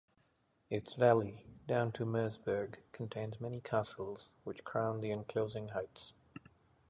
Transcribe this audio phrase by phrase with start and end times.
[0.71, 6.13] Its valley, down to Merseburg, contains many castles which crown the enclosing heights.